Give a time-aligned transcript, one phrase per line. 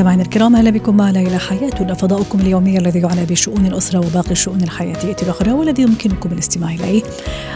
[0.00, 4.62] مستمعينا الكرام أهلا بكم معنا إلى حياتنا فضاؤكم اليومي الذي يعنى بشؤون الأسرة وباقي الشؤون
[4.62, 7.02] الحياتيه الاخرى والذي يمكنكم الاستماع إليه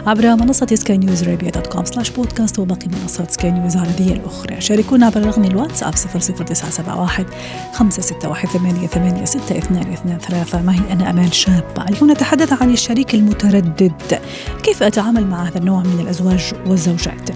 [0.07, 4.61] عبر منصة Sky News Arabia dot com slash podcast وباقي منصات سكاي نيوز العربية الأخرى.
[4.61, 7.27] شاركونا عبر رقم الواتساب 00971
[7.73, 11.65] 561 88 622 معي أنا امال شاب.
[11.89, 14.21] اليوم نتحدث عن الشريك المتردد.
[14.63, 17.31] كيف أتعامل مع هذا النوع من الأزواج والزوجات؟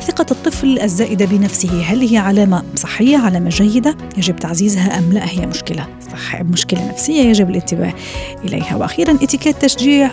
[0.00, 5.46] ثقة الطفل الزائدة بنفسه هل هي علامة صحية علامة جيدة؟ يجب تعزيزها أم لا؟ هي
[5.46, 7.94] مشكلة صح مشكلة نفسية يجب الانتباه
[8.44, 8.76] إليها.
[8.76, 10.12] وأخيرا إتيكيت تشجيع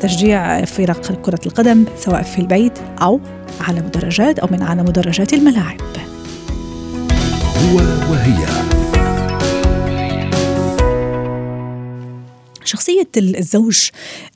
[0.00, 3.20] تشجيع فرق كرة القدم سواء في البيت أو
[3.60, 5.80] على مدرجات أو من على مدرجات الملاعب.
[7.72, 7.76] هو
[8.10, 8.75] وهي.
[12.66, 13.88] شخصية الزوج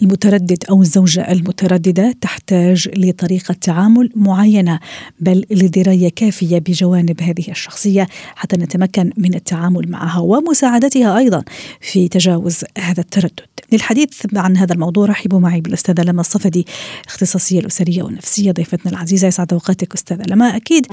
[0.03, 4.81] المتردد أو الزوجة المترددة تحتاج لطريقة تعامل معينة
[5.21, 11.45] بل لدراية كافية بجوانب هذه الشخصية حتى نتمكن من التعامل معها ومساعدتها أيضا
[11.81, 13.50] في تجاوز هذا التردد.
[13.73, 16.67] للحديث عن هذا الموضوع رحبوا معي بالأستاذة لما الصفدي
[17.07, 20.57] اختصاصية الأسرية والنفسية ضيفتنا العزيزة يسعد أوقاتك أستاذة لما.
[20.57, 20.87] أكيد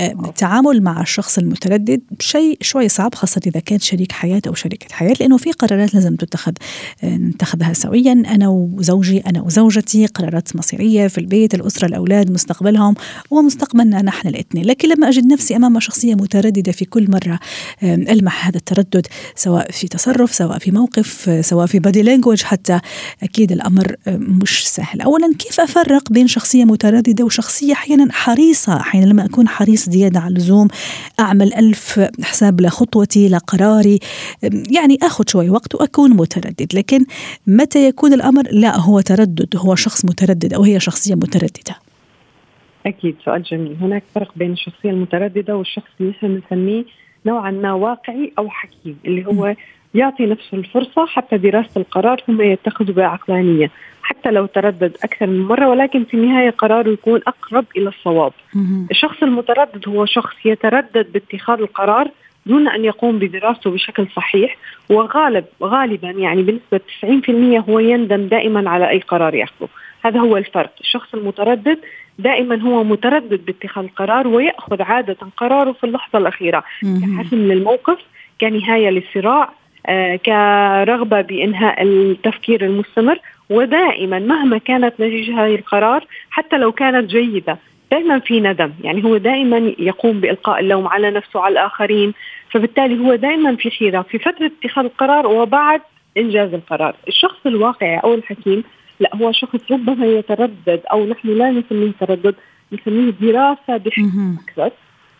[0.00, 5.14] التعامل مع الشخص المتردد شيء شوي صعب خاصة إذا كان شريك حياة أو شريكة حياة
[5.20, 6.52] لأنه في قرارات لازم تتخذ
[7.04, 8.12] نتخذها سويا.
[8.12, 12.94] أنا وزوجي أنا وزوجتي قرارات مصيرية في البيت الأسرة الأولاد مستقبلهم
[13.30, 14.64] ومستقبلنا نحن الاثنين.
[14.64, 17.38] لكن لما أجد نفسي أمام شخصية مترددة في كل مرة
[17.82, 22.80] ألمح هذا التردد سواء في تصرف سواء في موقف سواء في لانجوج حتى
[23.22, 25.00] أكيد الأمر مش سهل.
[25.00, 30.28] أولا كيف أفرق بين شخصية مترددة وشخصية أحيانا حريصة؟ أحيانا لما أكون حريص زيادة عن
[30.28, 30.68] اللزوم
[31.20, 33.98] أعمل ألف حساب لخطوتي لقراري
[34.70, 36.66] يعني أخذ شوي وقت وأكون متردد.
[36.74, 37.04] لكن
[37.46, 41.76] متى يكون الأمر؟ لا هو تردد هو شخص متردد أو هي شخصية مترددة.
[42.86, 43.76] أكيد سؤال جميل.
[43.80, 46.84] هناك فرق بين الشخصية المترددة والشخص اللي نحن نسميه
[47.26, 49.54] نوعا ما واقعي أو حكيم اللي هو
[49.94, 53.70] يعطي نفسه الفرصة حتى دراسة القرار ثم يتخذه بعقلانية
[54.02, 58.32] حتى لو تردد أكثر من مرة ولكن في النهاية قراره يكون أقرب إلى الصواب.
[58.90, 62.10] الشخص المتردد هو شخص يتردد باتخاذ القرار
[62.46, 64.56] دون أن يقوم بدراسته بشكل صحيح
[64.90, 66.80] وغالب غالبا يعني بنسبة
[67.64, 69.68] 90% هو يندم دائما على أي قرار ياخذه،
[70.04, 71.78] هذا هو الفرق، الشخص المتردد
[72.18, 76.64] دائما هو متردد باتخاذ القرار ويأخذ عادة قراره في اللحظة الأخيرة.
[76.82, 77.98] كحسم للموقف
[78.40, 79.52] كنهاية للصراع
[80.26, 83.18] كرغبة بإنهاء التفكير المستمر
[83.50, 87.58] ودائما مهما كانت نتيجة هذه القرار حتى لو كانت جيدة
[87.90, 88.72] دائما في ندم.
[88.82, 92.12] يعني هو دائما يقوم بإلقاء اللوم على نفسه وعلى الآخرين
[92.50, 95.80] فبالتالي هو دائما في حيرة في فترة اتخاذ القرار وبعد
[96.16, 96.94] إنجاز القرار.
[97.08, 98.64] الشخص الواقعي أو الحكيم
[99.00, 102.34] لا هو شخص ربما يتردد أو نحن لا نسميه تردد
[102.72, 104.70] نسميه دراسة بحكم أكثر.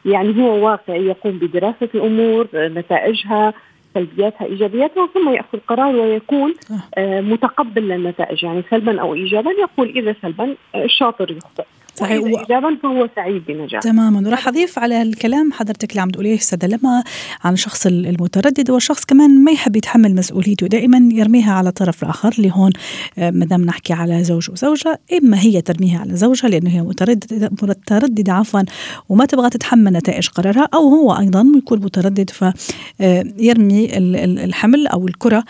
[0.05, 3.55] يعني هو واقعي يقوم بدراسة الأمور نتائجها
[3.95, 6.55] سلبياتها إيجابياتها ثم يأخذ قرار ويكون
[6.99, 11.65] آه متقبل للنتائج يعني سلبا أو ايجابا يقول إذا سلبا الشاطر يخطئ.
[11.95, 12.23] صحيح.
[12.23, 12.27] و...
[12.27, 14.29] ايجابا فهو سعيد بنجاح تماما.
[14.29, 17.05] وراح أضيف على الكلام حضرتك اللي عم تقوليه أستاذ لما
[17.45, 22.51] عن الشخص المتردد والشخص كمان ما يحب يتحمل مسؤوليته دائما يرميها على الطرف الآخر اللي
[22.55, 22.73] هون
[23.19, 28.33] ما دام نحكي على زوج وزوجة إما هي ترميها على زوجها لأنه هي متردده مترددة
[28.33, 28.61] عفوا
[29.09, 33.99] وما تبغى تتحمل نتائج قرارها أو هو أيضا يكون متردد فيرمي
[34.45, 35.45] الحمل أو الكرة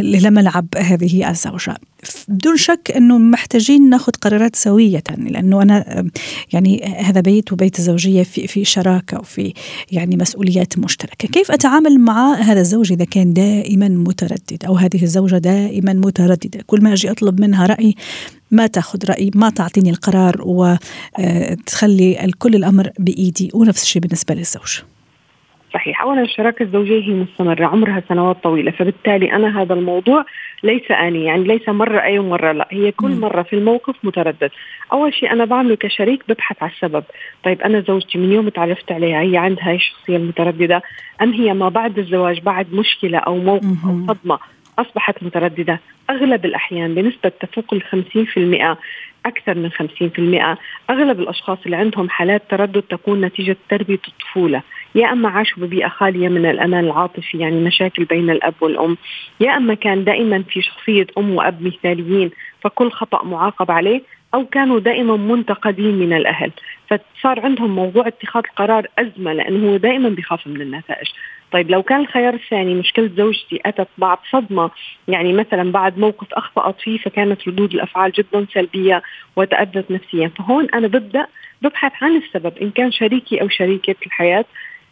[0.00, 1.76] لملعب هذه الزوجة.
[2.28, 5.73] بدون شك إنه محتاجين ناخذ قرارات سوية لأنه أنا
[6.52, 9.52] يعني هذا بيت وبيت الزوجية في في شراكة وفي
[9.92, 15.38] يعني مسؤوليات مشتركة، كيف أتعامل مع هذا الزوج إذا كان دائما متردد أو هذه الزوجة
[15.38, 17.94] دائما مترددة، كل ما أجي أطلب منها رأي
[18.50, 24.78] ما تأخذ رايي ما تعطيني القرار وتخلي كل الأمر بإيدي ونفس الشيء بالنسبة للزوج.
[25.74, 26.02] صحيح.
[26.02, 30.24] اولا الشراكة الزوجية هي مستمرة عمرها سنوات طويلة فبالتالي أنا هذا الموضوع
[30.62, 34.50] ليس آني يعني ليس مرة أي ومرة لا هي كل مرة في الموقف متردد.
[34.92, 37.04] أول شيء أنا بعمله كشريك ببحث على السبب
[37.44, 40.82] طيب أنا زوجتي من يوم تعرفت عليها هي عندها الشخصية المترددة
[41.22, 44.38] أم هي ما بعد الزواج بعد مشكلة أو موقف أو صدمة
[44.78, 45.80] أصبحت مترددة؟
[46.10, 48.76] أغلب الأحيان بنسبة تفوق ال 50%
[49.26, 50.58] أكثر من 50%
[50.90, 54.62] أغلب الأشخاص اللي عندهم حالات تردد تكون نتيجة تربية الطفولة.
[54.94, 58.96] يا أما عاشوا ببيئة خالية من الأمان العاطفي يعني مشاكل بين الأب والأم.
[59.40, 62.30] يا أما كان دائما في شخصية أم وأب مثاليين
[62.60, 64.02] فكل خطأ معاقب عليه
[64.34, 66.52] أو كانوا دائما منتقدين من الأهل.
[66.96, 71.08] فصار عندهم موضوع اتخاذ القرار أزمة لأنه هو دائما بيخاف من النتائج.
[71.52, 74.70] طيب لو كان الخيار الثاني مشكلة زوجتي أتت بعد صدمة
[75.08, 79.02] يعني مثلا بعد موقف أخطأت فيه فكانت ردود الأفعال جدا سلبية
[79.36, 81.26] وتأذت نفسيا فهون أنا ببدأ
[81.62, 84.44] ببحث عن السبب إن كان شريكي أو شريكة الحياة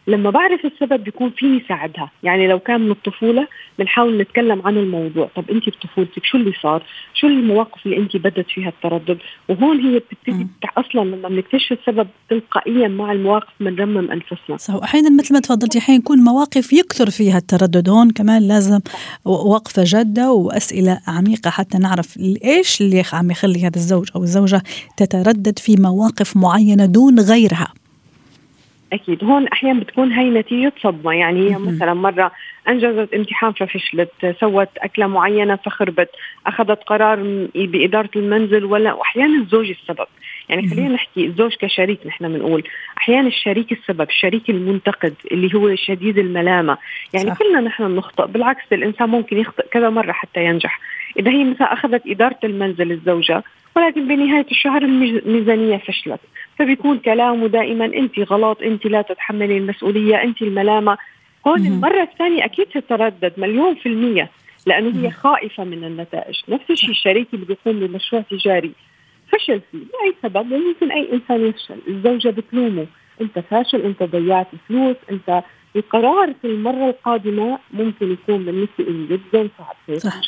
[0.07, 2.11] لما بعرف السبب بيكون فيني ساعدها.
[2.23, 3.47] يعني لو كان من الطفولة
[3.79, 5.29] بنحاول نتكلم عن الموضوع.
[5.35, 6.83] طب انت بطفولتك شو اللي صار؟
[7.13, 9.17] شو المواقف اللي انت بدت فيها التردد؟
[9.49, 10.47] وهون هي بتبتدي
[10.77, 14.57] أصلا لما بنكتشف السبب تلقائيا مع المواقف بنرمم أنفسنا.
[14.57, 17.89] صح واحيانا مثل ما تفضلتي حين يكون مواقف يكثر فيها التردد.
[17.89, 18.79] هون كمان لازم
[19.25, 24.63] وقفة جادة وأسئلة عميقة حتى نعرف إيش اللي عم يخلي هذا الزوج أو الزوجة
[24.97, 27.73] تتردد في مواقف معينة دون غيرها.
[28.93, 29.23] أكيد.
[29.23, 31.13] هون أحيانا بتكون هي نتيجة صدمة.
[31.13, 32.31] يعني هي مثلا مرة
[32.67, 36.09] أنجزت امتحان ففشلت سوت أكلة معينة فخربت
[36.47, 40.07] أخذت قرار بإدارة المنزل ولا واحيانا الزوج السبب.
[40.49, 42.63] يعني خلينا نحكي الزوج كشريك نحن بنقول.
[42.97, 46.77] أحيانا الشريك السبب الشريك المنتقد اللي هو شديد الملامة.
[47.13, 47.37] يعني صح.
[47.37, 50.79] كلنا نحن بنخطئ بالعكس الإنسان ممكن يخطئ كذا مرة حتى ينجح.
[51.19, 53.43] إذا هي مثلا أخذت إدارة المنزل الزوجة
[53.75, 56.19] ولكن بنهاية الشهر الميزانية فشلت.
[56.59, 60.97] فبيكون كلامه دائما انت غلط انت لا تتحملي المسؤولية انت الملامة.
[61.47, 64.29] هون المرة الثانية أكيد تتردد مليون في المية
[64.65, 66.35] لأنه هي خائفة من النتائج.
[66.49, 68.71] نفس الشيء الشريك اللي بيقوم بمشروع تجاري.
[69.31, 71.77] فشل فيه لاي سبب؟ وممكن أي إنسان يفشل.
[71.87, 72.85] الزوجة بتلومه.
[73.21, 75.43] أنت فاشل أنت ضيعت فلوس أنت
[75.75, 80.21] القرار في المرة القادمة ممكن يكون بالنسبة لي جدا صعب صح.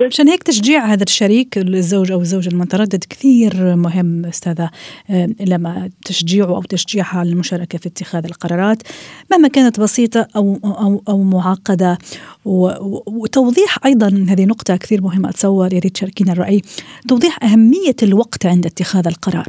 [0.00, 4.70] مشان هيك تشجيع هذا الشريك الزوج أو الزوجة المتردد كثير مهم أستاذة
[5.10, 8.82] آه، لما تشجيعه أو تشجيعها على المشاركة في اتخاذ القرارات.
[9.30, 11.98] مهما كانت بسيطة أو أو أو معقدة
[12.44, 16.62] وتوضيح أيضا هذه نقطة كثير مهمة أتصور يا ريت تشاركينا الرأي
[17.08, 19.46] توضيح أهمية الوقت عند اتخاذ القرار.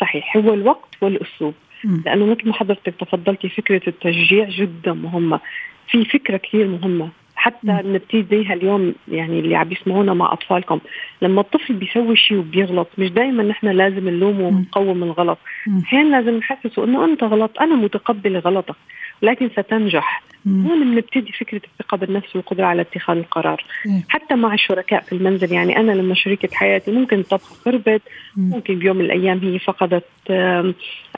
[0.00, 1.54] صحيح هو الوقت والأسلوب.
[1.84, 5.40] لأنه مثل ما حضرتك تفضلتي فكرة التشجيع جدا مهمة.
[5.88, 7.08] في فكرة كثير مهمة.
[7.36, 10.80] حتى نبتدي زيها اليوم يعني اللي عم يسمعونا مع أطفالكم.
[11.22, 15.38] لما الطفل بيسوي شيء وبيغلط مش دائما نحن لازم نلومه ونقوم الغلط.
[15.84, 18.76] أحيانا لازم نحسسه إنه أنت غلط أنا متقبله غلطك.
[19.24, 20.22] لكن ستنجح.
[20.46, 23.64] هون بنبتدي فكرة الثقة بالنفس والقدرة على اتخاذ القرار.
[23.86, 24.02] مم.
[24.08, 28.02] حتى مع الشركاء في المنزل يعني أنا لما شريكه حياتي ممكن الطبخه خربت
[28.36, 30.04] ممكن بيوم من الأيام هي فقدت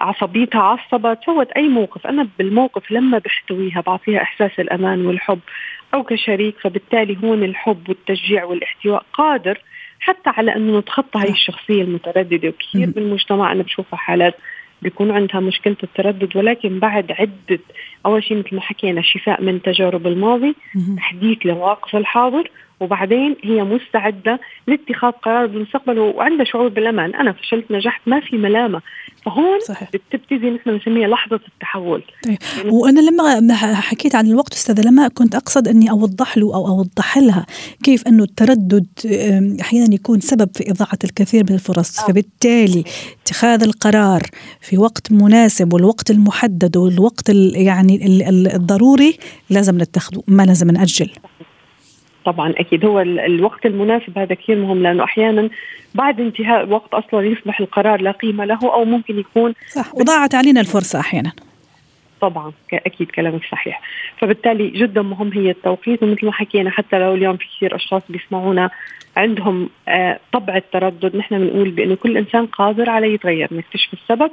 [0.00, 2.06] عصبيتها عصبت سوت أي موقف.
[2.06, 5.41] أنا بالموقف لما بحتويها بعطيها إحساس الأمان والحب
[5.94, 9.58] أو كشريك فبالتالي هون الحب والتشجيع والاحتواء قادر
[10.00, 12.49] حتى على أنه نتخطى هاي الشخصية المترددة.
[12.49, 14.35] وكثير بالمجتمع أنا بشوفها حالات
[14.82, 17.61] بيكون عندها مشكلة التردد ولكن بعد عدة
[18.06, 20.55] أول شيء مثل ما حكينا شفاء من تجارب الماضي
[20.96, 22.50] تحديث لمواقف الحاضر
[22.81, 28.81] وبعدين هي مستعدة لاتخاذ قرار بالمستقبل وعندها شعور بالأمان أنا فشلت نجحت ما في ملامة
[29.26, 29.90] فهون صحيح.
[29.90, 32.38] بتبتدي نحن بنسميها لحظة التحول طيب.
[32.58, 37.19] يعني وأنا لما حكيت عن الوقت أستاذة لما كنت أقصد أني أوضح له أو أوضح
[37.19, 37.46] لها
[37.82, 38.87] كيف أنه التردد
[39.61, 42.08] أحيانا يكون سبب في إضاعة الكثير من الفرص أوه.
[42.08, 42.84] فبالتالي
[43.22, 44.22] اتخاذ القرار
[44.61, 48.06] في وقت مناسب والوقت المحدد والوقت يعني
[48.55, 49.19] الضروري
[49.50, 51.11] لازم نتخذه ما لازم نأجل
[52.26, 55.49] طبعا أكيد هو الوقت المناسب هذا كثير مهم لأنه أحيانا
[55.94, 60.60] بعد انتهاء الوقت أصلا يصبح القرار لا قيمة له أو ممكن يكون صح وضاعت علينا
[60.60, 61.32] الفرصة أحيانا.
[62.20, 63.81] طبعا أكيد كلامك صحيح.
[64.19, 68.70] فبالتالي جدا مهم هي التوقيت ومثل ما حكينا حتى لو اليوم في كثير أشخاص بيسمعونا
[69.17, 74.31] عندهم آه طبع التردد نحن بنقول بأنه كل إنسان قادر على يتغير نكتشف السبب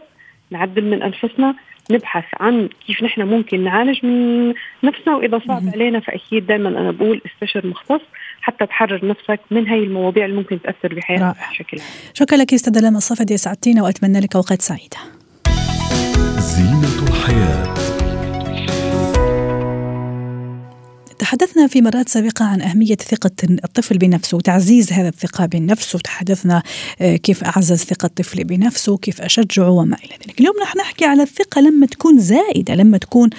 [0.52, 1.56] نعدل من أنفسنا
[1.92, 4.50] نبحث عن كيف نحن ممكن نعالج من
[4.84, 8.02] نفسنا وإذا صعب علينا فأكيد دائما أنا بقول استشر مختص
[8.42, 11.88] حتى تحرر نفسك من هي المواضيع اللي ممكن تأثر بحياتك بشكل عام.
[12.14, 14.98] شكرا لك أستاذ لما الصفدي سعدتينا وأتمنى لك أوقات سعيدة.
[16.38, 17.83] زينة الحياة
[21.24, 26.64] تحدثنا في مرات سابقة عن أهمية ثقة الطفل بنفسه وتعزيز هذا الثقة بالنفس وتحدثنا
[27.02, 30.40] آه، كيف أعزز ثقة الطفل بنفسه كيف أشجعه وما إلى ذلك.
[30.40, 33.30] اليوم رح نحكي على الثقة لما تكون زائدة لما تكون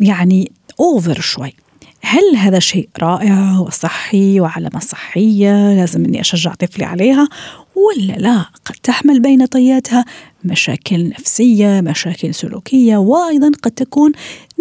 [0.00, 1.54] يعني أوفر شوي.
[2.02, 7.28] هل هذا شيء رائع وصحي وعلامة صحية لازم أني أشجع طفلي عليها
[7.74, 10.04] ولا لا؟ قد تحمل بين طياتها.
[10.44, 14.12] مشاكل نفسية مشاكل سلوكية وأيضا قد تكون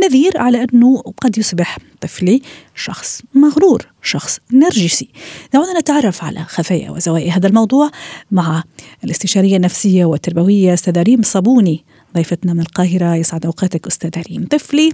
[0.03, 2.41] نذير على أنه قد يصبح طفلي
[2.75, 5.09] شخص مغرور شخص نرجسي.
[5.53, 7.91] دعونا نتعرف على خفايا وزوايا هذا الموضوع
[8.31, 8.63] مع
[9.03, 11.83] الاستشارية النفسية والتربوية أستاذة ريم صابوني
[12.15, 13.15] ضيفتنا من القاهرة.
[13.15, 14.45] يسعد أوقاتك أستاذة ريم.
[14.45, 14.91] طفلي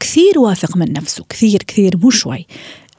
[0.00, 2.46] كثير واثق من نفسه كثير كثير مو شوي.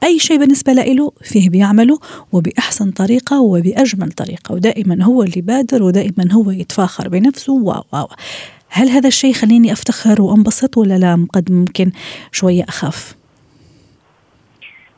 [0.04, 1.98] أي شيء بالنسبة له فيه بيعمله
[2.32, 4.54] وبأحسن طريقة وبأجمل طريقة.
[4.54, 7.52] ودائما هو اللي بادر ودائما هو يتفاخر بنفسه.
[7.52, 8.06] و و
[8.70, 11.90] هل هذا الشيء خليني أفتخر وأنبسط ولا لا؟ قد ممكن
[12.32, 13.14] شوية أخاف.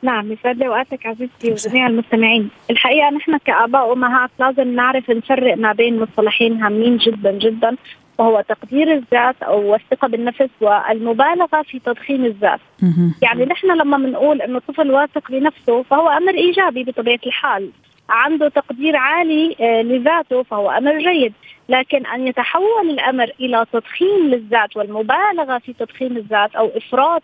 [0.03, 5.73] نعم يسعد لي اوقاتك عزيزتي وجميع المستمعين، الحقيقة نحن كآباء وامهات لازم نعرف نفرق ما
[5.73, 7.77] بين مصطلحين هامين جدا جدا.
[8.21, 12.61] وهو تقدير الذات أو الثقة بالنفس والمبالغة في تضخيم الذات.
[13.23, 17.71] يعني نحن لما بنقول إنه الطفل واثق بنفسه فهو أمر إيجابي بطبيعة الحال.
[18.09, 21.33] عنده تقدير عالي آه، لذاته فهو أمر جيد،
[21.69, 27.23] لكن أن يتحول الأمر إلى تضخيم للذات والمبالغة في تضخيم الذات أو إفراط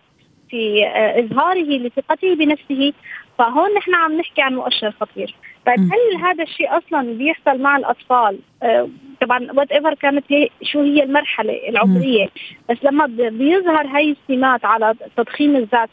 [0.51, 2.93] في آه، إظهاره لثقته بنفسه
[3.39, 5.35] فهون نحن عم نحكي عن مؤشر خطير
[5.67, 8.89] طيب هل هذا الشيء أصلا بيحصل مع الأطفال آه
[9.21, 12.29] طبعا whatever كانت هي شو هي المرحلة العمرية
[12.71, 15.91] بس لما بيظهر هاي السمات على تضخيم الذات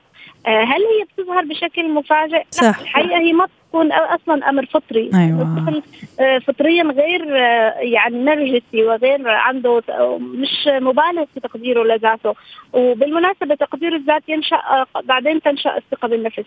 [0.47, 2.63] آه هل هي بتظهر بشكل مفاجئ؟ صح.
[2.63, 5.11] لا الحقيقة هي ما بتكون أصلا أمر فطري.
[5.13, 5.81] أيوة.
[6.19, 9.83] آه فطريا غير آه يعني نرجسي وغير عنده
[10.19, 12.35] مش مبالغ في تقديره لذاته.
[12.73, 16.43] وبالمناسبة تقدير الذات ينشأ آه، بعدين تنشأ الثقة بالنفس.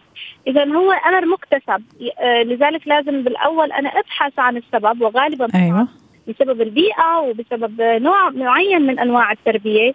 [0.47, 1.83] اذا هو أمر مكتسب.
[2.45, 5.89] لذلك لازم بالأول أنا أبحث عن السبب وغالبا أيوة.
[6.29, 9.93] بسبب البيئة وبسبب نوع معين من أنواع التربية.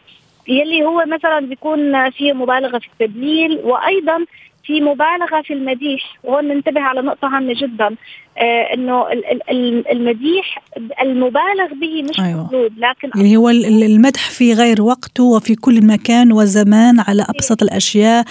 [0.47, 4.25] يلي هو مثلا بيكون فيه مبالغة في التدليل وأيضا
[4.63, 7.95] في مبالغة في المديح وهون ننتبه على نقطة هامة جدا
[8.37, 9.05] آه إنه
[9.91, 10.63] المديح
[11.01, 12.43] المبالغ به مش أيوة.
[12.43, 18.25] مطلوب لكن اللي هو المدح في غير وقته وفي كل مكان وزمان على أبسط الأشياء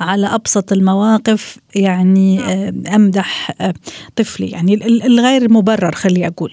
[0.00, 2.40] على أبسط المواقف يعني.
[2.40, 3.74] آه أمدح آه
[4.16, 4.74] طفلي يعني
[5.06, 6.52] الغير مبرر خلي أقول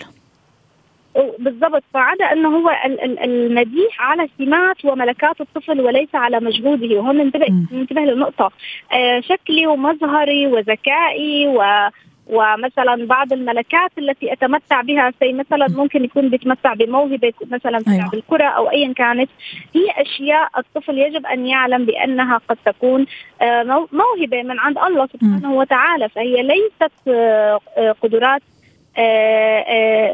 [1.39, 1.83] بالضبط.
[1.93, 2.71] فعدا أنه هو
[3.23, 6.95] المديح على سمات وملكات الطفل وليس على مجهوده.
[6.95, 8.51] وهون ننتبه ننتبه لنقطه
[8.93, 11.89] آه شكلي ومظهري وذكائي و
[12.27, 18.11] ومثلا بعض الملكات التي أتمتع بها زي مثلا ممكن يكون بيتمتع بموهبة مثلا في أيوة.
[18.13, 19.29] الكرة أو ايا كانت.
[19.75, 23.05] هي أشياء الطفل يجب أن يعلم بأنها قد تكون
[23.41, 26.09] آه، موهبة من عند الله سبحانه وتعالى.
[26.09, 27.59] فهي ليست آه،
[28.01, 28.41] قدرات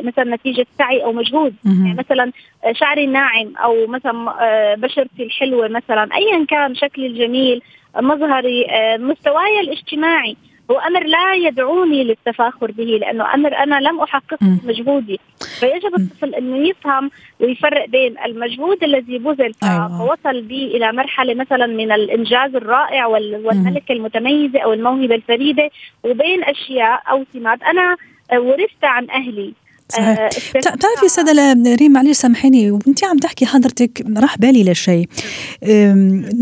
[0.03, 1.53] مثلا نتيجة سعي أو مجهود.
[1.65, 2.31] يعني مثلا
[2.72, 7.62] شعري الناعم أو مثلا آه، بشرتي الحلوة مثلا ايا كان شكلي الجميل
[7.96, 8.65] مظهري
[8.98, 10.38] مستواي الاجتماعي
[10.72, 15.19] هو أمر لا يدعوني للتفاخر به لأنه أمر أنا لم أحققه بمجهودي.
[15.60, 19.98] فيجب الطفل إنه يفهم ويفرق بين المجهود الذي بذل أيوة.
[19.98, 25.69] فوصل به إلى مرحلة مثلا من الإنجاز الرائع والملكة المتميزة أو الموهبة الفريدة
[26.03, 27.63] وبين أشياء أو سمات.
[27.63, 27.98] أنا
[28.34, 29.53] ورثت عن أهلي.
[29.89, 30.19] صحيح.
[30.19, 35.10] آه تعرفي استاذه ريم معلش سامحيني وانت عم تحكي حضرتك راح بالي لشيء.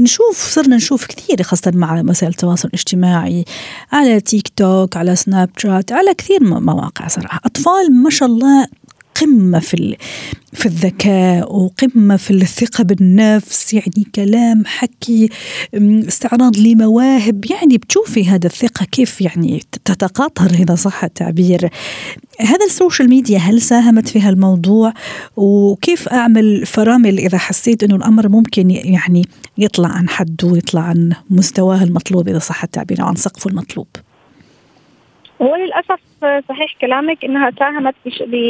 [0.01, 3.45] نشوف صرنا نشوف كثير خاصة مع وسائل التواصل الاجتماعي
[3.91, 7.41] على تيك توك على سناب شات على كثير مواقع صراحة.
[7.45, 8.67] أطفال ما شاء الله
[9.21, 9.97] قمة في
[10.53, 15.29] في الذكاء وقمة في الثقة بالنفس يعني كلام حكي
[16.07, 17.45] استعراض لمواهب.
[17.51, 21.69] يعني بتشوفي هذا الثقة كيف يعني تتقاطر إذا صح التعبير.
[22.39, 24.93] هذا ال social media هل ساهمت في هالموضوع؟
[25.37, 29.25] وكيف أعمل فرامل إذا حسيت أنه الأمر ممكن يعني
[29.57, 33.87] يطلع عن حده ويطلع عن مستواه المطلوب إذا صح التعبير أو عن سقفه المطلوب؟
[35.41, 35.99] هو للاسف
[36.49, 37.95] صحيح كلامك إنها ساهمت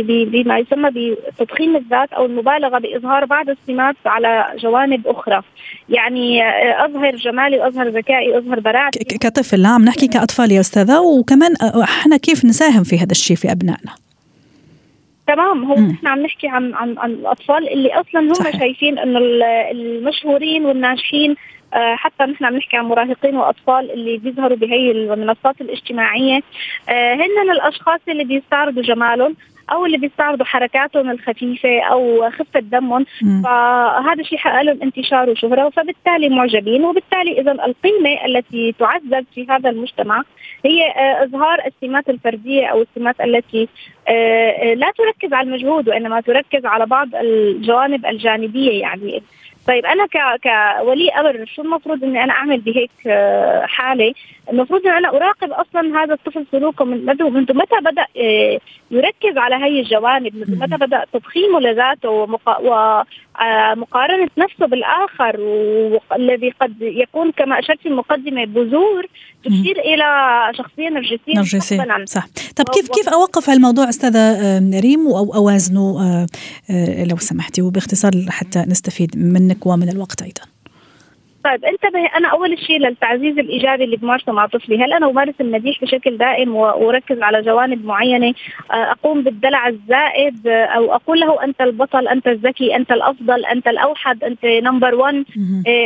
[0.06, 5.42] بما يسمى بتضخيم الذات أو المبالغة بإظهار بعض السمات على جوانب أخرى.
[5.90, 6.44] يعني
[6.86, 9.00] أظهر جمالي واظهر ذكائي واظهر براعتي.
[9.04, 11.02] كطفل لا عم نحكي كأطفال يا أستاذة.
[11.02, 13.96] وكمان إحنا كيف نساهم في هذا الشيء في أبنائنا؟
[15.28, 15.64] تمام.
[15.64, 18.60] هو نحن عم نحكي عن عن عن الأطفال اللي أصلا هم صحيح.
[18.60, 19.20] شايفين إنه
[19.72, 21.36] المشهورين والناجحين آه،
[21.76, 26.42] حتى نحن عم نحكي عن مراهقين وأطفال اللي بيظهروا بهي المنصات الاجتماعية.
[26.90, 29.36] آه، هن الأشخاص اللي بيستعرضوا جمالهم
[29.72, 33.06] أو اللي بيستعرضوا حركاتهم الخفيفة أو خفة دمهم.
[33.44, 39.70] فهذا الشيء حقق لهم انتشار وشهرة فبالتالي معجبين وبالتالي إذا القيمة التي تعزز في هذا
[39.70, 40.24] المجتمع
[40.66, 43.68] هي آه، إظهار السمات الفردية أو السمات التي
[44.76, 49.24] لا تركز على المجهود وإنما تركز على بعض الجوانب الجانبية يعني.
[49.68, 50.18] طيب أنا ك
[50.96, 54.14] كولي أمر شو المفروض إني أنا أعمل بهيك آه، حالة؟
[54.52, 58.60] المفروض ان أنا أراقب أصلا هذا الطفل سلوكه من منذ متى بدأ آه،
[58.92, 62.40] يركز على هي الجوانب، منذ متى بدأ تضخيمه لذاته
[63.42, 65.40] ومقارنه نفسه بالآخر
[66.12, 69.08] والذي قد يكون كما أشرت في المقدمه بذور
[69.44, 70.06] تشير إلى
[70.58, 72.28] شخصية نرجسية نرجسية صح.
[72.56, 76.26] طب كيف كيف أوقف هالموضوع أستاذة ريم؟ أو أوازنه
[77.10, 80.42] لو سمحتي وباختصار حتى نستفيد منك ومن الوقت أيضا.
[81.46, 85.82] طيب انتبه أنا أول شيء للتعزيز الإيجابي اللي بمارسه مع طفلي، هل أنا أمارس المديح
[85.82, 88.34] بشكل دائم وأركز على جوانب معينة،
[88.72, 93.68] آه، أقوم بالدلع الزائد آه، أو أقول له أنت البطل، أنت الذكي، أنت الأفضل، أنت
[93.68, 95.26] الأوحد، أنت نمبر 1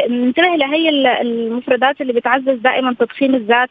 [0.09, 0.89] ننتبه لهي
[1.21, 3.69] المفردات اللي بتعزز دائما تضخيم الذات.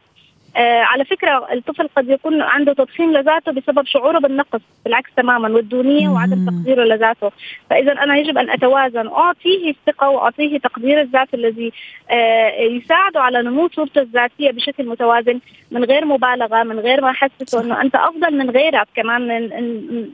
[0.56, 6.08] آه على فكرة الطفل قد يكون عنده تضخيم لذاته بسبب شعوره بالنقص بالعكس تماما والدونية
[6.08, 7.30] وعدم تقديره لذاته.
[7.70, 9.08] فإذا أنا يجب أن أتوازن.
[9.08, 11.72] أعطيه الثقة وأعطيه تقدير الذات الذي
[12.10, 15.40] آه يساعده على نمو صورته الذاتية بشكل متوازن
[15.70, 18.86] من غير مبالغة من غير ما أحسسه أنه أنت أفضل من غيرك.
[18.96, 19.50] كمان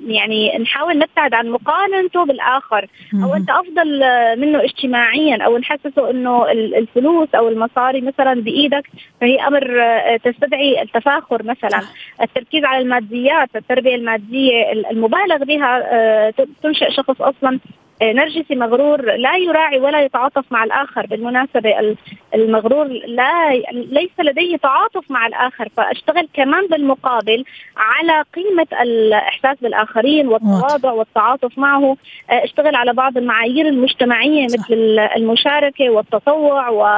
[0.07, 2.87] يعني نحاول نبتعد عن مقارنته بالآخر.
[3.23, 4.01] أو أنت أفضل
[4.41, 8.87] منه اجتماعيا أو نحسسه أنه الفلوس أو المصاري مثلا بإيدك
[9.21, 11.81] فهي أمر آه، تستدعي التفاخر مثلا
[12.23, 17.59] التركيز على الماديات التربية المادية المبالغ بها آه، تنشئ شخص أصلا
[18.03, 21.07] آه، نرجسي مغرور لا يراعي ولا يتعاطف مع الآخر.
[21.07, 21.97] بالمناسبة
[22.35, 25.69] المغرور لا ليس لديه تعاطف مع الآخر.
[25.77, 27.45] فأشتغل كمان بالمقابل
[27.77, 31.97] على قيمة الإحساس بالآخرين والتواضع والتعاطف معه.
[32.31, 36.97] آه، اشتغل على بعض المعايير المجتمعية مثل المشاركة والتطوع و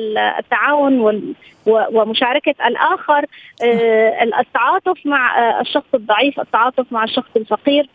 [0.00, 1.24] التعاون
[1.66, 3.26] ومشاركة الآخر
[3.62, 7.88] آه، التعاطف مع آه، الشخص الضعيف التعاطف مع الشخص الفقير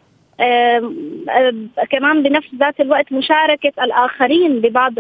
[1.91, 4.94] كمان بنفس ذات الوقت مشاركة الآخرين ببعض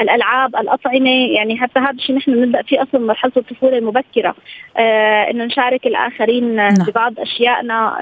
[0.00, 4.34] الألعاب الأطعمة يعني حتى هذا الشيء نحن نبدأ فيه أصلا مرحلة الطفولة المبكرة
[4.76, 6.74] آه، إنه نشارك الآخرين نعم.
[6.88, 7.98] ببعض أشيائنا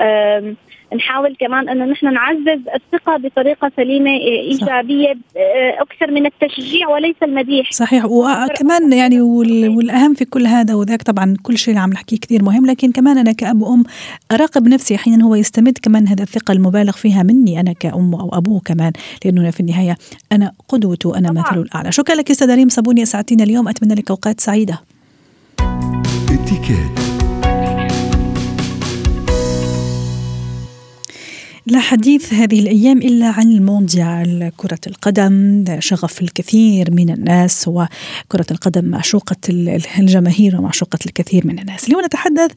[0.94, 7.70] نحاول كمان إنه نحن نعزز الثقة بطريقة سليمة إيجابية آه، أكثر من التشجيع وليس المديح.
[7.72, 8.04] صحيح.
[8.04, 12.66] وكمان يعني والأهم في كل هذا وذاك طبعا كل شيء اللي عم نحكيه كثير مهم
[12.66, 13.84] لكن كمان أنا كأب وأم
[14.32, 18.60] أراقب نفسي أحيانا هو يستمد كمان هذا الثقة المبالغ فيها مني أنا كأم أو أبوه
[18.60, 18.92] كمان
[19.24, 19.96] لأنه في النهاية
[20.32, 21.92] أنا قدوته أنا مثله الأعلى.
[21.92, 24.80] شكرا لك أستاذ ريم صابوني أسعدتينا اليوم أتمنى لك أوقات سعيدة.
[31.68, 34.52] لا حديث هذه الأيام إلا عن المونديال.
[34.56, 39.36] كرة القدم شغف الكثير من الناس وكرة القدم معشوقة
[39.98, 41.88] الجماهير ومعشوقة الكثير من الناس.
[41.88, 42.50] اليوم نتحدث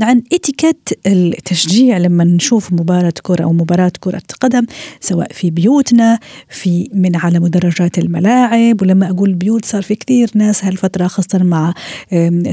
[0.00, 4.66] عن اتيكيت التشجيع لما نشوف مباراة كرة أو مباراة كرة قدم
[5.00, 8.82] سواء في بيوتنا في من على مدرجات الملاعب.
[8.82, 11.74] ولما أقول بيوت صار في كثير ناس هالفترة خاصة مع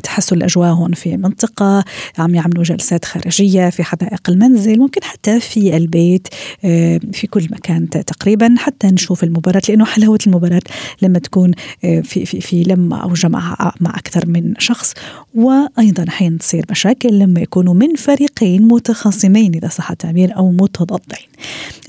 [0.03, 1.83] تحسن الأجواء هون في منطقة
[2.17, 6.00] عم يعملوا جلسات خارجية في حدائق المنزل ممكن حتى في البيت.
[6.01, 6.27] البيت
[6.65, 10.61] آه، في كل مكان تقريبا حتى نشوف المباراة لأنه حلاوة المباراة
[11.01, 11.51] لما تكون
[11.85, 14.93] آه، في في في لمة أو جماعة مع أكثر من شخص
[15.35, 21.27] وأيضا حين تصير مشاكل لما يكونوا من فريقين متخاصمين إذا صح التعبير أو متضادين.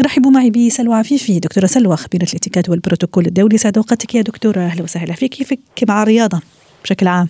[0.00, 4.82] رحبوا معي بسلوى عفيفي دكتورة سلوى خبيرة الاتيكات والبروتوكول الدولي سعد أوقاتك يا دكتورة أهلا
[4.82, 6.40] وسهلا فيك كيفك مع الرياضة
[6.84, 7.28] بشكل عام؟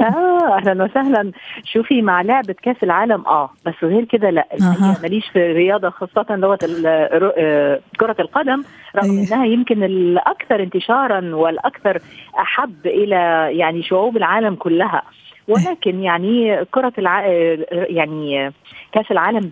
[0.00, 1.32] آه أهلا وسهلا.
[1.64, 4.46] شوفي مع لعبة كأس العالم آه بس غير كده لا.
[4.54, 8.62] الحقيقة ماليش في الرياضة خاصة لغة آه، كرة القدم
[8.96, 9.26] رغم أيه.
[9.26, 12.00] إنها يمكن الأكثر انتشارا والأكثر
[12.38, 15.02] أحب إلى يعني شعوب العالم كلها.
[15.48, 17.26] ولكن يعني كرة الع...
[17.70, 18.52] يعني
[18.96, 19.50] كأس العالم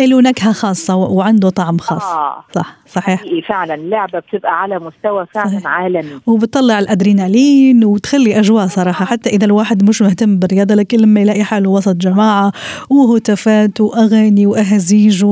[0.00, 2.02] له نكهة خاصة وعنده طعم خاص.
[2.02, 2.44] آه.
[2.54, 3.22] صح صحيح.
[3.48, 3.76] فعلا.
[3.76, 5.66] لعبة بتبقى على مستوى فعلا صحيح.
[5.66, 6.20] عالمي.
[6.26, 9.04] وبتطلع الأدرينالين وتخلي أجواء صراحة.
[9.04, 12.52] حتى إذا الواحد مش مهتم بالرياضة لكن لما يلاقي حاله وسط جماعة
[12.90, 15.26] وهتافات وأغاني وأهازيج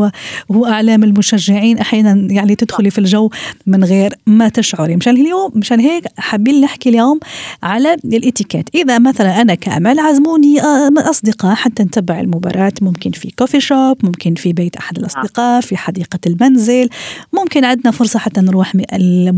[0.49, 3.31] وأعلام المشجعين أحيانا يعني تدخلي في الجو
[3.67, 4.97] من غير ما تشعري.
[4.97, 7.21] مشان اليوم مشان هيك حابين نحكي اليوم
[7.63, 8.69] على الإتيكيت.
[8.75, 12.73] إذا مثلا أنا كأمل العمل عزموني آه، أصدقاء حتى نتبع المباراة.
[12.83, 16.89] ممكن في كوفي شوب ممكن في بيت أحد الأصدقاء في حديقة المنزل
[17.33, 18.73] ممكن عندنا فرصة حتى نروح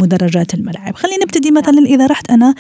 [0.02, 2.54] مدرجات الملاعب خلينا نبتدي مثلا إذا رحت أنا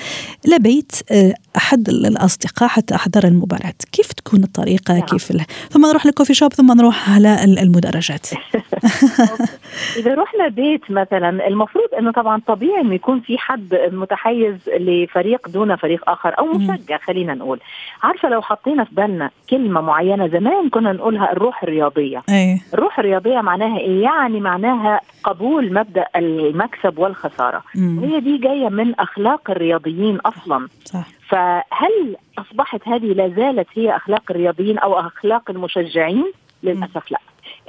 [0.46, 3.74] لبيت آه، أحد الأصدقاء حتى أحضر المباراة.
[3.92, 5.02] كيف تكون الطريقة؟ نعم.
[5.02, 5.32] كيف
[5.70, 8.26] ثم نروح للكوفي شوب ثم نروح على المدرجات.
[9.98, 15.76] إذا رحنا بيت مثلا المفروض إنه طبعا طبيعي إنه يكون في حد متحيز لفريق دون
[15.76, 17.60] فريق آخر أو مشجع خلينا نقول.
[18.02, 22.60] عارفة لو حطينا في بالنا كلمة معينة زمان كنا نقولها الروح الرياضية أي.
[22.74, 27.98] الروح الرياضية معناها إيه يعني معناها قبول مبدأ المكسب والخسارة مم.
[28.02, 34.22] وهي دي جاية من أخلاق الرياضيين أصلا صح فهل أصبحت هذه لا زالت هي أخلاق
[34.30, 37.18] الرياضيين أو أخلاق المشجعين؟ للأسف لا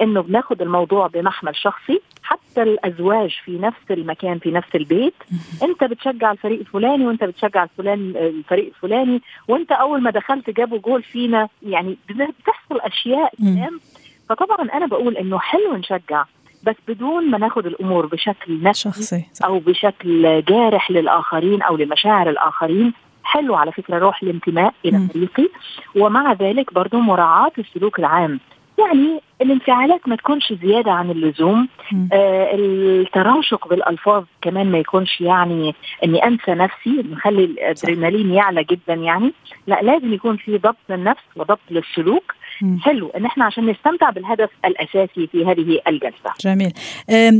[0.00, 2.00] إنه بناخذ الموضوع بمحمل شخصي.
[2.22, 5.14] حتى الأزواج في نفس المكان في نفس البيت.
[5.62, 9.22] أنت بتشجع الفريق الفلاني وأنت بتشجع الفلان الفريق الفلاني.
[9.48, 11.48] وأنت أول ما دخلت جابوا جول فينا.
[11.62, 13.56] يعني بتحصل أشياء مم.
[13.56, 13.80] كلام
[14.28, 16.24] فطبعا أنا بقول إنه حلو نشجع.
[16.66, 19.46] بس بدون ما ناخذ الأمور بشكل نفسي شخصي صح.
[19.46, 22.92] أو بشكل جارح للآخرين أو لمشاعر الآخرين
[23.24, 25.08] حلو على فكرة روح الانتماء إلى.
[25.14, 25.48] فريقي.
[25.96, 28.40] ومع ذلك برضو مراعاة السلوك العام.
[28.78, 31.68] يعني الانفعالات ما تكونش زيادة عن اللزوم.
[32.12, 39.32] آه التراشق بالألفاظ كمان ما يكونش يعني إني أنسى نفسي نخلي الأدرينالين يعلى جدا يعني
[39.66, 42.34] لا لازم يكون في ضبط للنفس وضبط للسلوك.
[42.80, 46.30] حلو إن إحنا عشان نستمتع بالهدف الأساسي في هذه الجلسة.
[46.40, 46.72] جميل.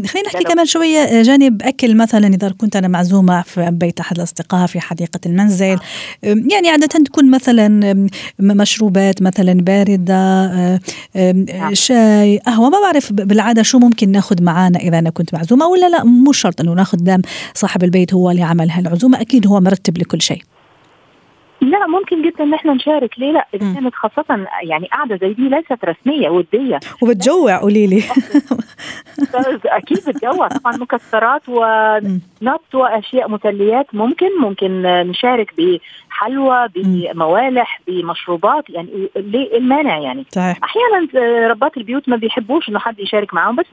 [0.09, 4.17] خلينا نحكي كمان شوية أه، جانب أكل مثلا إذا كنت أنا معزومة في بيت أحد
[4.17, 5.79] الأصدقاء في حديقة المنزل.
[6.25, 8.09] أم، يعني عادة تكون مثلا
[8.41, 10.81] مشروبات مثلا باردة أه،
[11.17, 11.75] أم، نعم.
[11.75, 12.69] شاي قهوة.
[12.71, 16.33] ما بعرف ب- بالعادة شو ممكن ناخذ معانا إذا أنا كنت معزومة ولا لا مو
[16.33, 17.23] شرط إنه ناخذ دام
[17.55, 19.21] صاحب البيت هو اللي عمل هالعزومة.
[19.21, 20.43] أكيد هو مرتب لكل شيء.
[21.61, 23.19] لا ممكن جدا إن إحنا نشارك.
[23.19, 23.75] ليه لا؟ اذا.
[23.75, 26.81] كانت خاصة يعني قاعدة زي دي ليست رسمية ودية.
[27.03, 28.03] وبتجوع قولي لي.
[29.67, 30.49] أكيد بتجوع.
[30.49, 34.29] طبعا مكسرات ونت وأشياء مسليات ممكن.
[34.41, 38.71] ممكن نشارك بحلوى بموالح بمشروبات.
[38.71, 40.59] يعني ليه المانع يعني؟ صحيح.
[40.65, 43.57] أحيانا ربات البيوت ما بيحبوش إنه حد يشارك معاهم.
[43.57, 43.67] بس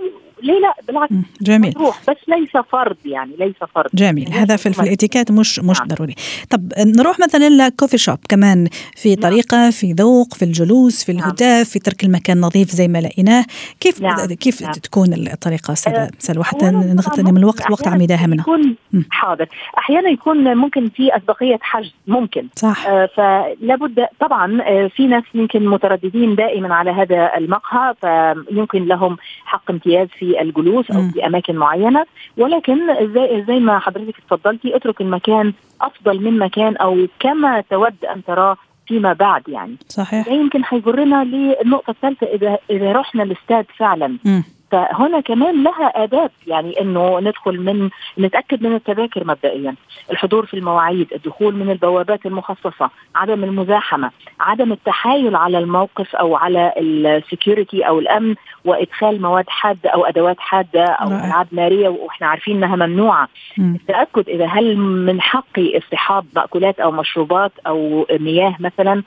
[0.43, 1.13] ليه لا؟ بالعكس.
[1.41, 1.73] جميل.
[1.77, 3.89] روح بس ليس فرض يعني ليس فرض.
[3.93, 4.33] جميل.
[4.33, 5.87] هذا في, الاتيكيت مش مش نعم.
[5.87, 6.15] ضروري.
[6.49, 9.19] طب نروح مثلا لكوفي شوب كمان في نعم.
[9.19, 11.23] طريقة في ذوق في الجلوس في نعم.
[11.23, 13.45] الهتاف في ترك المكان نظيف زي ما لقيناه
[13.79, 14.27] كيف نعم.
[14.27, 14.71] كيف نعم.
[14.71, 18.75] تكون الطريقة استاذه أه، سلوى حتى نغتنم الوقت ممكن الوقت عم أحياناً يداها منا يكون.
[19.11, 25.07] حاضر أحيانا يكون ممكن في اسبقيه حجز ممكن صح آه، فلا بد طبعا آه، في
[25.07, 31.11] ناس يمكن مترددين دائما على هذا المقهى فيمكن لهم حق امتياز في الجلوس أو مم.
[31.11, 32.05] في أماكن معينة
[32.37, 32.77] ولكن
[33.13, 38.57] زي زي ما حضرتك اتفضلتي اترك المكان أفضل من مكان أو كما تود أن تراه
[38.87, 39.75] فيما بعد يعني.
[39.89, 40.25] صحيح.
[40.25, 44.17] ده يمكن هيجرنا للنقطه الثالثه إذا إذا رحنا الاستاد فعلا.
[44.25, 44.43] مم.
[44.75, 49.75] فهنا كمان لها آداب يعني أنه ندخل من نتأكد من التذاكر مبدئيا
[50.11, 56.73] الحضور في المواعيد الدخول من البوابات المخصصة عدم المزاحمة عدم التحايل على الموقف أو على
[56.77, 58.35] السكيورتي أو الأمن
[58.65, 61.07] وإدخال مواد حادة أو أدوات حادة أو.
[61.07, 63.75] ألعاب نارية وإحنا عارفين أنها ممنوعة مم.
[63.75, 69.03] التأكد إذا هل من حقي اصطحاب مأكولات أو مشروبات أو مياه مثلا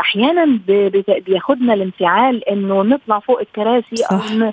[0.00, 4.12] أحيانا ب- بت- بياخدنا الانفعال إنه نطلع فوق الكراسي صح.
[4.12, 4.52] أو ن-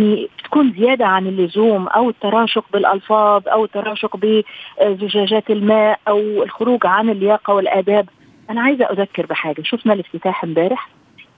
[0.00, 7.10] يعني تكون زيادة عن اللزوم أو التراشق بالألفاظ أو التراشق بزجاجات الماء أو الخروج عن
[7.10, 8.08] اللياقة والآداب.
[8.50, 9.62] أنا عايزة أذكر بحاجة.
[9.62, 10.88] شفنا الافتتاح امبارح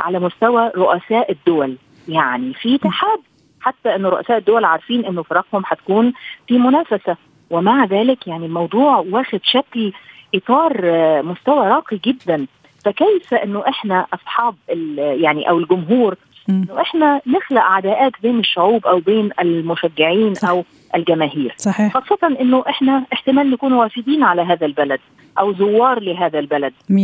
[0.00, 1.76] على مستوى رؤساء الدول.
[2.08, 3.20] يعني في تحاب
[3.60, 6.12] حتى انه رؤساء الدول عارفين إنه فرقهم حتكون
[6.48, 7.16] في منافسة.
[7.50, 9.92] ومع ذلك يعني الموضوع واخد شكل
[10.34, 10.82] إطار
[11.22, 12.46] مستوى راقي جدا.
[12.84, 14.54] فكيف إنه إحنا أصحاب
[14.96, 16.16] يعني أو الجمهور.
[16.48, 20.48] إنه إحنا نخلق عداءات بين الشعوب أو بين المشجعين صح.
[20.48, 21.54] أو الجماهير.
[21.56, 21.92] صحيح.
[21.92, 25.00] خاصة إنه إحنا احتمال نكون وافدين على هذا البلد
[25.38, 26.72] أو زوار لهذا البلد.
[26.90, 26.94] 100%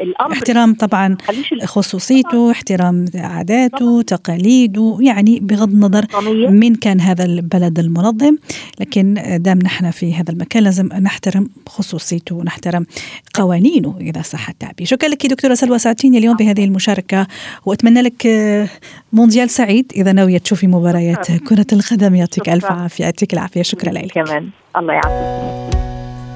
[0.00, 1.16] الأمر احترام طبعا
[1.64, 6.04] خصوصيته احترام عاداته تقاليده يعني بغض النظر
[6.50, 8.36] من كان هذا البلد المنظم.
[8.80, 12.86] لكن دام نحن في هذا المكان لازم نحترم خصوصيته ونحترم
[13.34, 14.86] قوانينه إذا صح التعبير.
[14.86, 17.26] شكرا لك دكتورة سلوى ساعتيني اليوم بهذه المشاركة
[17.66, 18.68] وأتمنى لك آه،
[19.12, 22.54] مونديال سعيد إذا ناوية تشوفي مباريات كرة القدم يعطيك شكراً.
[22.54, 23.62] ألف عافية يعطيك العافية.
[23.62, 24.12] شكرا لك.
[24.12, 24.50] كمان.
[24.76, 25.80] الله يعافيك.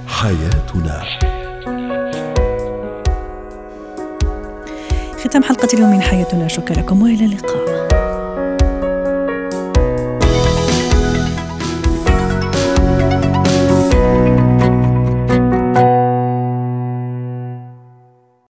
[0.06, 1.02] حياتنا.
[5.24, 6.48] ختام حلقة اليوم من حياتنا.
[6.48, 8.03] شكرا لكم وإلى اللقاء.